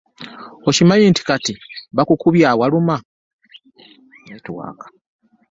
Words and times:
Okimanyi 0.69 1.05
nti 1.11 1.21
kati 1.27 1.53
bakukubye 1.95 2.43
ewaluma. 2.53 2.97